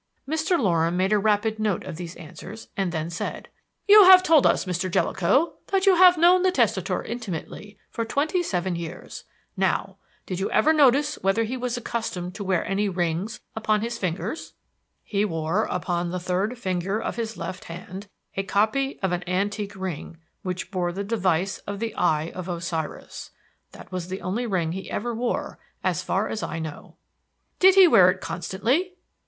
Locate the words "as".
25.83-26.01, 26.27-26.41